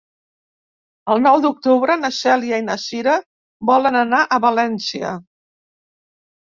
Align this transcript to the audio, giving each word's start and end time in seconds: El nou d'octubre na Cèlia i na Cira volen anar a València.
El 1.15 1.21
nou 1.25 1.37
d'octubre 1.43 1.97
na 1.99 2.11
Cèlia 2.21 2.61
i 2.63 2.65
na 2.71 2.79
Cira 2.87 3.19
volen 3.73 4.01
anar 4.03 4.25
a 4.39 4.43
València. 4.49 5.15